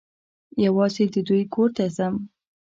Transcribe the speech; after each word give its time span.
یوازي 0.65 1.05
د 1.13 1.15
دوی 1.27 1.43
کور 1.53 1.69
ته 1.77 1.85
ځم. 1.95 2.15